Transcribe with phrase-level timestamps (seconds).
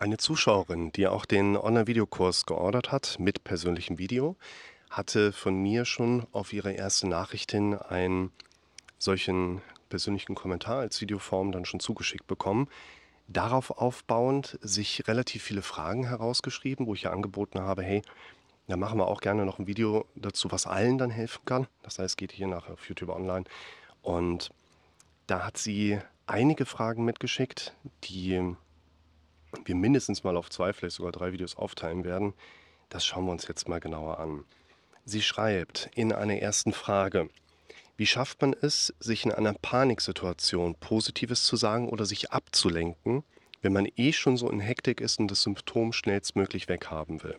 [0.00, 4.36] Eine Zuschauerin, die auch den Online-Videokurs geordert hat mit persönlichem Video,
[4.90, 8.30] hatte von mir schon auf ihre erste Nachricht hin einen
[8.98, 12.68] solchen persönlichen Kommentar als Videoform dann schon zugeschickt bekommen.
[13.26, 18.02] Darauf aufbauend sich relativ viele Fragen herausgeschrieben, wo ich ja angeboten habe, hey,
[18.68, 21.66] da machen wir auch gerne noch ein Video dazu, was allen dann helfen kann.
[21.82, 23.46] Das heißt, geht hier nachher auf YouTube online.
[24.02, 24.50] Und
[25.26, 27.74] da hat sie einige Fragen mitgeschickt,
[28.04, 28.54] die
[29.64, 32.34] wir mindestens mal auf zwei, vielleicht sogar drei Videos aufteilen werden.
[32.88, 34.44] Das schauen wir uns jetzt mal genauer an.
[35.04, 37.28] Sie schreibt in einer ersten Frage,
[37.96, 43.24] wie schafft man es, sich in einer Paniksituation Positives zu sagen oder sich abzulenken,
[43.60, 47.36] wenn man eh schon so in Hektik ist und das Symptom schnellstmöglich weghaben will?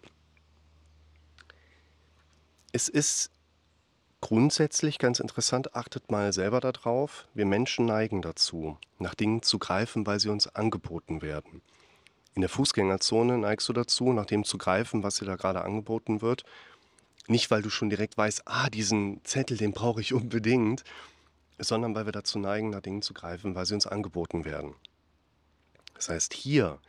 [2.72, 3.32] Es ist
[4.22, 10.06] grundsätzlich ganz interessant, achtet mal selber darauf, wir Menschen neigen dazu, nach Dingen zu greifen,
[10.06, 11.62] weil sie uns angeboten werden.
[12.40, 16.22] In der Fußgängerzone neigst du dazu, nach dem zu greifen, was dir da gerade angeboten
[16.22, 16.46] wird.
[17.28, 20.86] Nicht, weil du schon direkt weißt, ah, diesen Zettel, den brauche ich unbedingt,
[21.58, 24.74] sondern weil wir dazu neigen, nach Dingen zu greifen, weil sie uns angeboten werden.
[25.96, 26.80] Das heißt, hier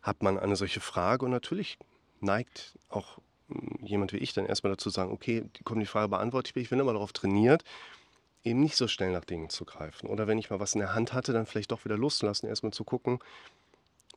[0.00, 1.76] hat man eine solche Frage und natürlich
[2.20, 6.56] neigt auch hm, jemand wie ich dann erstmal dazu sagen, okay, kommt die Frage beantwortet,
[6.56, 7.62] ich bin immer darauf trainiert,
[8.42, 10.08] eben nicht so schnell nach Dingen zu greifen.
[10.08, 12.72] Oder wenn ich mal was in der Hand hatte, dann vielleicht doch wieder loszulassen, erstmal
[12.72, 13.18] zu gucken,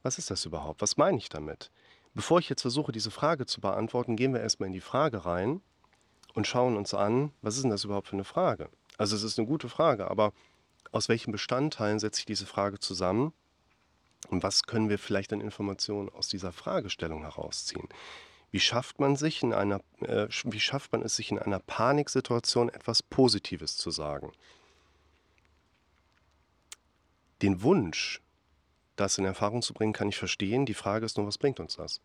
[0.04, 0.82] was ist das überhaupt?
[0.82, 1.72] Was meine ich damit?
[2.14, 5.62] Bevor ich jetzt versuche, diese Frage zu beantworten, gehen wir erstmal in die Frage rein
[6.34, 8.70] und schauen uns an, was ist denn das überhaupt für eine Frage?
[8.98, 10.34] Also es ist eine gute Frage, aber
[10.92, 13.34] aus welchen Bestandteilen setze ich diese Frage zusammen?
[14.30, 17.88] Und was können wir vielleicht an Informationen aus dieser Fragestellung herausziehen?
[18.52, 22.70] Wie schafft man sich in einer, äh, wie schafft man es sich in einer Paniksituation
[22.70, 24.34] etwas Positives zu sagen?
[27.42, 28.22] Den Wunsch,
[29.02, 30.66] das in Erfahrung zu bringen, kann ich verstehen.
[30.66, 32.02] Die Frage ist nur, was bringt uns das?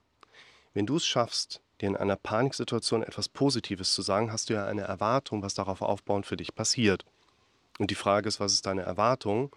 [0.75, 4.67] Wenn du es schaffst, dir in einer Paniksituation etwas Positives zu sagen, hast du ja
[4.67, 7.05] eine Erwartung, was darauf aufbauend für dich passiert.
[7.79, 9.55] Und die Frage ist, was ist deine Erwartung?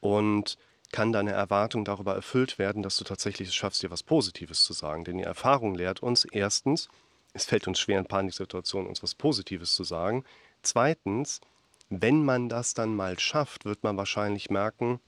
[0.00, 0.56] Und
[0.92, 4.74] kann deine Erwartung darüber erfüllt werden, dass du tatsächlich es schaffst, dir was Positives zu
[4.74, 5.04] sagen?
[5.04, 6.88] Denn die Erfahrung lehrt uns erstens,
[7.32, 10.24] es fällt uns schwer in Paniksituationen, uns was Positives zu sagen.
[10.60, 11.40] Zweitens,
[11.88, 15.00] wenn man das dann mal schafft, wird man wahrscheinlich merken,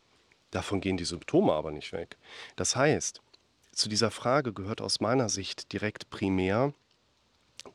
[0.55, 2.17] Davon gehen die Symptome aber nicht weg.
[2.55, 3.21] Das heißt,
[3.73, 6.73] zu dieser Frage gehört aus meiner Sicht direkt primär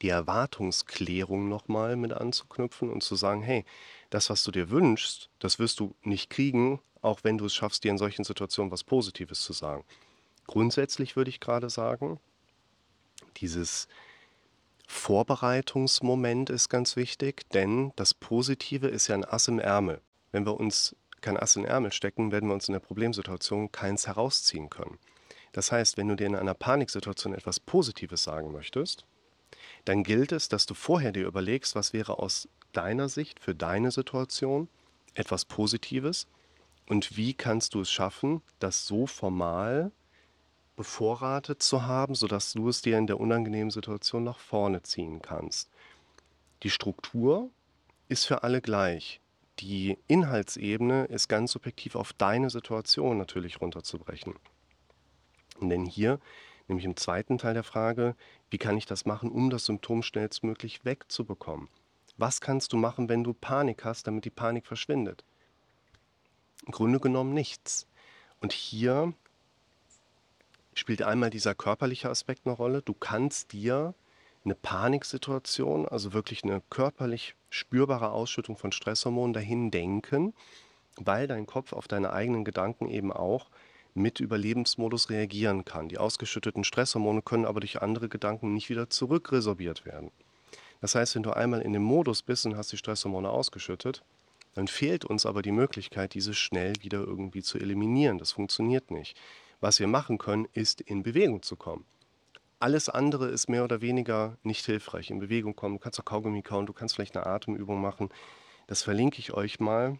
[0.02, 3.66] die Erwartungsklärung nochmal mit anzuknüpfen und zu sagen, hey,
[4.12, 7.84] das, was du dir wünschst, das wirst du nicht kriegen, auch wenn du es schaffst,
[7.84, 9.84] dir in solchen Situationen was Positives zu sagen.
[10.48, 12.18] Grundsätzlich würde ich gerade sagen,
[13.38, 13.90] dieses
[14.88, 20.00] Vorbereitungsmoment ist ganz wichtig, denn das Positive ist ja ein Ass im Ärmel.
[20.32, 23.72] Wenn wir uns kein Ass in den Ärmel stecken, werden wir uns in der Problemsituation
[23.72, 24.98] keins herausziehen können.
[25.52, 29.06] Das heißt, wenn du dir in einer Paniksituation etwas Positives sagen möchtest,
[29.86, 33.92] dann gilt es, dass du vorher dir überlegst, was wäre aus deiner Sicht für deine
[33.92, 34.68] Situation
[35.16, 36.28] etwas Positives
[36.88, 39.92] und wie kannst du es schaffen, das so formal
[40.76, 45.70] bevorratet zu haben, sodass du es dir in der unangenehmen Situation nach vorne ziehen kannst.
[46.64, 47.50] Die Struktur
[48.08, 49.20] ist für alle gleich
[49.60, 54.36] die Inhaltsebene ist ganz subjektiv auf deine Situation natürlich runterzubrechen.
[55.62, 56.20] Denn hier,
[56.68, 58.16] nämlich im zweiten Teil der Frage,
[58.50, 61.68] wie kann ich das machen, um das Symptom schnellstmöglich wegzubekommen?
[62.18, 65.24] Was kannst du machen, wenn du Panik hast, damit die Panik verschwindet?
[66.66, 67.88] Im Grunde genommen nichts.
[68.42, 69.14] Und hier
[70.74, 72.82] spielt einmal dieser körperliche Aspekt eine Rolle.
[72.82, 73.94] Du kannst dir
[74.46, 80.34] eine Paniksituation, also wirklich eine körperlich spürbare Ausschüttung von Stresshormonen dahin denken,
[80.96, 83.50] weil dein Kopf auf deine eigenen Gedanken eben auch
[83.94, 85.90] mit Überlebensmodus reagieren kann.
[85.90, 90.12] Die ausgeschütteten Stresshormone können aber durch andere Gedanken nicht wieder zurückresorbiert werden.
[90.82, 94.04] Das heißt, wenn du einmal in dem Modus bist und hast die Stresshormone ausgeschüttet,
[94.54, 98.18] dann fehlt uns aber die Möglichkeit, diese schnell wieder irgendwie zu eliminieren.
[98.18, 99.18] Das funktioniert nicht.
[99.60, 101.86] Was wir machen können, ist in Bewegung zu kommen.
[102.60, 105.10] Alles andere ist mehr oder weniger nicht hilfreich.
[105.10, 108.10] In Bewegung kommen, du kannst auch Kaugummi kauen, du kannst vielleicht eine Atemübung machen.
[108.68, 109.98] Das verlinke ich euch mal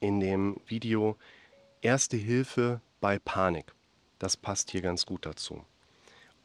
[0.00, 1.16] in dem Video
[1.82, 3.74] Erste Hilfe bei Panik.
[4.18, 5.64] Das passt hier ganz gut dazu.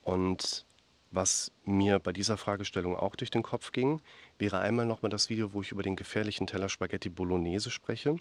[0.03, 0.65] Und
[1.11, 4.01] was mir bei dieser Fragestellung auch durch den Kopf ging,
[4.39, 8.17] wäre einmal nochmal das Video, wo ich über den gefährlichen Teller Spaghetti Bolognese spreche.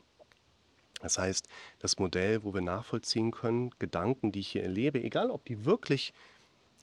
[1.00, 1.48] Das heißt,
[1.78, 6.12] das Modell, wo wir nachvollziehen können, Gedanken, die ich hier erlebe, egal ob die wirklich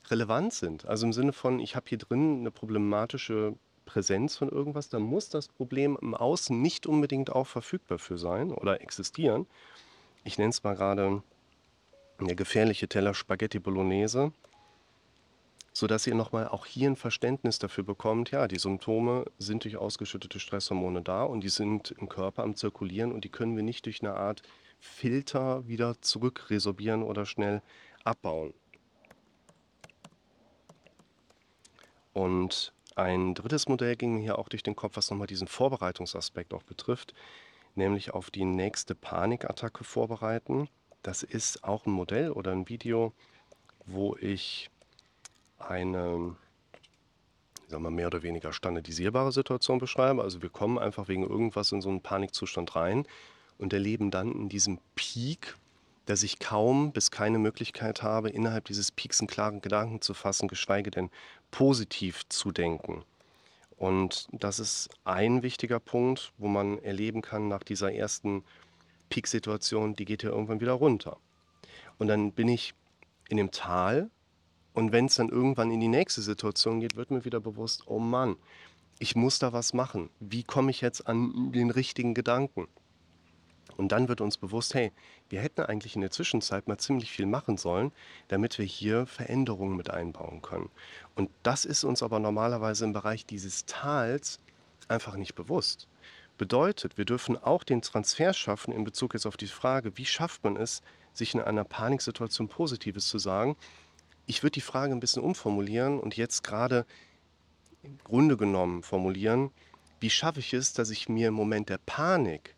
[0.10, 0.86] relevant sind.
[0.86, 3.56] Also im Sinne von, ich habe hier drin eine problematische
[3.86, 8.52] Präsenz von irgendwas, dann muss das Problem im Außen nicht unbedingt auch verfügbar für sein
[8.52, 9.46] oder existieren.
[10.24, 11.22] Ich nenne es mal gerade
[12.20, 14.32] der gefährliche Teller Spaghetti Bolognese,
[15.74, 20.40] sodass ihr nochmal auch hier ein Verständnis dafür bekommt, ja, die Symptome sind durch ausgeschüttete
[20.40, 24.02] Stresshormone da und die sind im Körper am Zirkulieren und die können wir nicht durch
[24.02, 24.44] eine Art
[24.80, 27.62] Filter wieder zurückresorbieren oder schnell
[28.04, 28.54] abbauen.
[32.14, 36.54] Und ein drittes Modell ging mir hier auch durch den Kopf, was nochmal diesen Vorbereitungsaspekt
[36.54, 37.14] auch betrifft,
[37.76, 40.70] nämlich auf die nächste Panikattacke vorbereiten.
[41.02, 43.14] Das ist auch ein Modell oder ein Video,
[43.86, 44.70] wo ich
[45.58, 46.36] eine
[47.74, 50.22] sagen wir, mehr oder weniger standardisierbare Situation beschreibe.
[50.22, 53.06] Also wir kommen einfach wegen irgendwas in so einen Panikzustand rein
[53.58, 55.56] und erleben dann in diesem Peak,
[56.06, 60.48] dass ich kaum bis keine Möglichkeit habe, innerhalb dieses Peaks einen klaren Gedanken zu fassen,
[60.48, 61.10] geschweige denn
[61.52, 63.04] positiv zu denken.
[63.78, 68.44] Und das ist ein wichtiger Punkt, wo man erleben kann nach dieser ersten
[69.10, 71.18] Peak-Situation, die geht ja irgendwann wieder runter.
[71.98, 72.74] Und dann bin ich
[73.30, 74.10] in dem Tal
[74.74, 78.00] und wenn es dann irgendwann in die nächste Situation geht, wird mir wieder bewusst, oh
[78.00, 78.36] Mann,
[79.00, 80.10] ich muss da was machen.
[80.20, 82.68] Wie komme ich jetzt an den richtigen Gedanken?
[83.78, 84.92] Und dann wird uns bewusst, hey,
[85.30, 87.92] wir hätten eigentlich in der Zwischenzeit mal ziemlich viel machen sollen,
[88.28, 90.70] damit wir hier Veränderungen mit einbauen können.
[91.16, 94.40] Und das ist uns aber normalerweise im Bereich dieses Tals
[94.88, 95.88] einfach nicht bewusst.
[96.38, 100.44] Bedeutet, wir dürfen auch den Transfer schaffen in Bezug jetzt auf die Frage, wie schafft
[100.44, 100.82] man es,
[101.14, 103.56] sich in einer Paniksituation Positives zu sagen.
[104.26, 106.86] Ich würde die Frage ein bisschen umformulieren und jetzt gerade
[107.84, 109.52] im Grunde genommen formulieren,
[110.00, 112.56] wie schaffe ich es, dass ich mir im Moment der Panik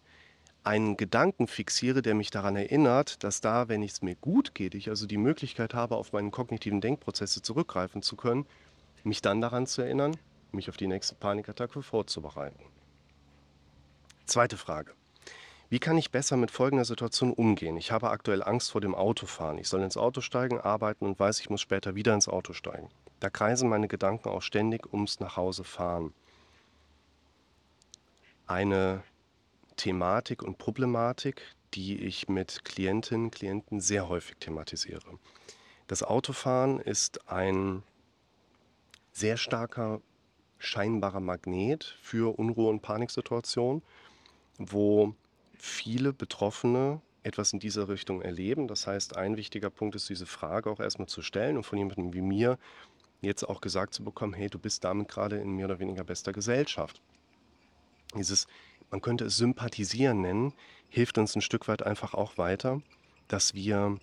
[0.66, 4.90] einen Gedanken fixiere, der mich daran erinnert, dass da, wenn es mir gut geht, ich
[4.90, 8.48] also die Möglichkeit habe, auf meine kognitiven Denkprozesse zurückgreifen zu können,
[9.04, 10.18] mich dann daran zu erinnern,
[10.52, 12.60] mich auf die nächste Panikattacke vorzubereiten.
[14.26, 14.94] Zweite Frage.
[15.70, 17.78] Wie kann ich besser mit folgender Situation umgehen?
[17.78, 19.60] Ich habe aktuell Angst vor dem Autofahren.
[19.60, 22.90] Ich soll ins Auto steigen, arbeiten und weiß, ich muss später wieder ins Auto steigen.
[23.20, 26.14] Da kreisen meine Gedanken auch ständig ums Nachhausefahren.
[28.48, 29.04] Eine
[29.76, 31.42] Thematik und Problematik,
[31.74, 35.20] die ich mit Klientinnen, Klienten sehr häufig thematisiere.
[35.88, 37.84] Das Autofahren ist ein
[39.12, 40.02] sehr starker
[40.58, 43.82] scheinbarer Magnet für Unruhe- und Paniksituationen,
[44.58, 45.14] wo
[45.58, 48.68] viele Betroffene etwas in dieser Richtung erleben.
[48.68, 52.14] Das heißt, ein wichtiger Punkt ist, diese Frage auch erstmal zu stellen und von jemandem
[52.14, 52.58] wie mir
[53.22, 56.34] jetzt auch gesagt zu bekommen, hey, du bist damit gerade in mehr oder weniger bester
[56.34, 57.02] Gesellschaft.
[58.16, 58.48] Dieses
[58.92, 60.54] man könnte es sympathisieren nennen,
[60.90, 62.82] hilft uns ein Stück weit einfach auch weiter,
[63.28, 63.98] dass wir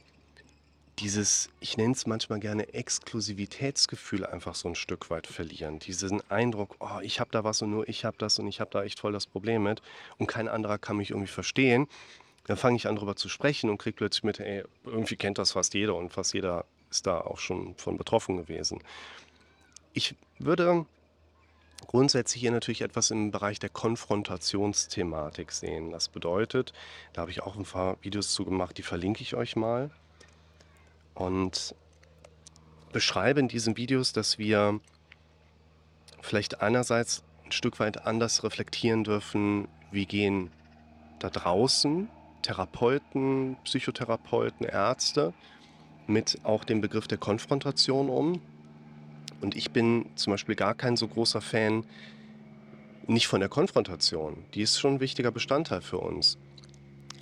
[0.99, 5.79] dieses, ich nenne es manchmal gerne Exklusivitätsgefühl einfach so ein Stück weit verlieren.
[5.79, 8.71] Diesen Eindruck, oh, ich habe da was und nur ich habe das und ich habe
[8.71, 9.81] da echt voll das Problem mit
[10.19, 11.89] und kein anderer kann mich irgendwie verstehen.
[12.47, 15.53] Dann fange ich an darüber zu sprechen und kriege plötzlich mit, ey, irgendwie kennt das
[15.53, 18.83] fast jeder und fast jeder ist da auch schon von betroffen gewesen.
[19.95, 20.87] Ich würde
[21.87, 25.91] grundsätzlich hier natürlich etwas im Bereich der Konfrontationsthematik sehen.
[25.91, 26.73] Das bedeutet,
[27.13, 29.91] da habe ich auch ein paar Videos zu gemacht, die verlinke ich euch mal.
[31.15, 31.75] Und
[32.93, 34.81] beschreibe in diesen Videos, dass wir
[36.21, 40.51] vielleicht einerseits ein Stück weit anders reflektieren dürfen, wie gehen
[41.19, 42.09] da draußen
[42.43, 45.33] Therapeuten, Psychotherapeuten, Ärzte
[46.07, 48.41] mit auch dem Begriff der Konfrontation um.
[49.43, 51.85] Und ich bin zum Beispiel gar kein so großer Fan,
[53.07, 54.45] nicht von der Konfrontation.
[54.55, 56.39] Die ist schon ein wichtiger Bestandteil für uns.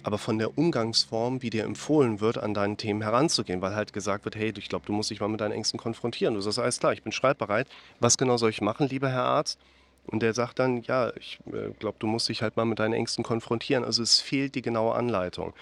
[0.02, 4.24] Aber von der Umgangsform, wie dir empfohlen wird, an deinen Themen heranzugehen, weil halt gesagt
[4.24, 6.34] wird, hey, ich glaube, du musst dich mal mit deinen Ängsten konfrontieren.
[6.34, 7.66] Du sagst, alles klar, ich bin schreibbereit.
[8.00, 9.58] Was genau soll ich machen, lieber Herr Arzt?
[10.06, 12.94] Und der sagt dann, ja, ich äh, glaube, du musst dich halt mal mit deinen
[12.94, 13.84] Ängsten konfrontieren.
[13.84, 15.52] Also es fehlt die genaue Anleitung.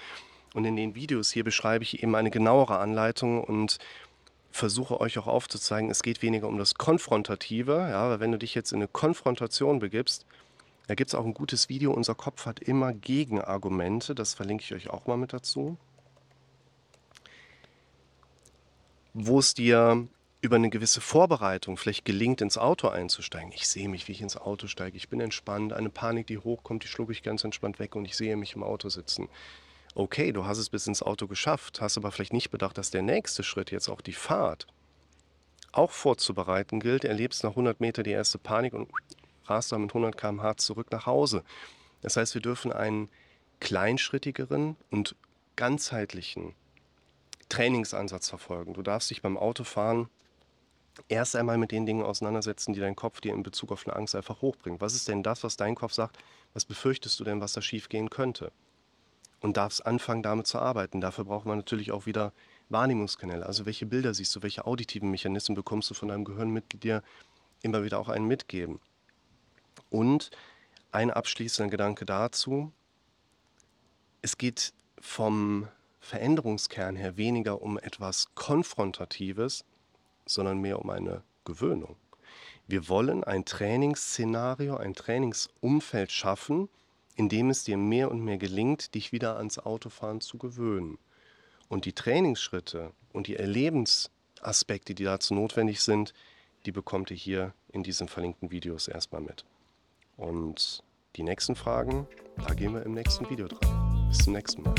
[0.55, 3.79] Und in den Videos hier beschreibe ich eben eine genauere Anleitung und
[4.59, 8.55] versuche euch auch aufzuzeigen, es geht weniger um das Konfrontative, ja, weil wenn du dich
[8.55, 10.27] jetzt in eine Konfrontation begibst,
[10.87, 14.75] da gibt es auch ein gutes Video, unser Kopf hat immer Gegenargumente, das verlinke ich
[14.75, 15.79] euch auch mal mit dazu,
[19.15, 20.07] wo es dir
[20.41, 23.51] über eine gewisse Vorbereitung vielleicht gelingt, ins Auto einzusteigen.
[23.53, 26.85] Ich sehe mich, wie ich ins Auto steige, ich bin entspannt, eine Panik, die hochkommt,
[26.85, 29.29] die schlucke ich ganz entspannt weg und ich sehe mich im Auto sitzen
[29.95, 33.03] okay, du hast es bis ins Auto geschafft, hast aber vielleicht nicht bedacht, dass der
[33.03, 34.67] nächste Schritt jetzt auch die Fahrt
[35.73, 37.05] auch vorzubereiten gilt.
[37.05, 38.91] Erlebst nach 100 Meter die erste Panik und
[39.47, 41.43] rast dann mit 100 km/h zurück nach Hause.
[42.01, 43.09] Das heißt, wir dürfen einen
[43.61, 45.17] kleinschrittigeren und
[45.57, 46.55] ganzheitlichen
[47.49, 48.75] Trainingsansatz verfolgen.
[48.75, 50.09] Du darfst dich beim Autofahren
[51.09, 54.15] erst einmal mit den Dingen auseinandersetzen, die dein Kopf dir in Bezug auf eine Angst
[54.15, 54.81] einfach hochbringt.
[54.81, 56.19] Was ist denn das, was dein Kopf sagt?
[56.55, 58.53] Was befürchtest du denn, was da schief gehen könnte?
[59.41, 61.01] Und darfst anfangen, damit zu arbeiten.
[61.01, 62.33] Dafür braucht man natürlich auch wieder
[62.69, 66.73] Wahrnehmungskanäle, also welche Bilder siehst du, welche auditiven Mechanismen bekommst du von deinem Gehirn mit,
[66.73, 67.03] die dir
[67.63, 68.81] immer wieder auch einen mitgeben.
[69.91, 70.31] Und
[70.93, 72.73] ein abschließender Gedanke dazu,
[74.21, 75.69] es geht vom
[76.01, 79.65] Veränderungskern her weniger um etwas Konfrontatives,
[80.27, 81.97] sondern mehr um eine Gewöhnung.
[82.67, 86.69] Wir wollen ein Trainingsszenario, ein Trainingsumfeld schaffen,
[87.19, 90.99] in dem es dir mehr und mehr gelingt, dich wieder ans Autofahren zu gewöhnen.
[91.69, 96.15] Und die Trainingsschritte und die Erlebensaspekte, die dazu notwendig sind,
[96.65, 99.45] die bekommt ihr hier in diesen verlinkten Videos erstmal mit.
[100.17, 100.85] Und
[101.17, 102.07] die nächsten Fragen,
[102.37, 104.07] da gehen wir im nächsten Video dran.
[104.09, 104.75] Bis zum nächsten Mal.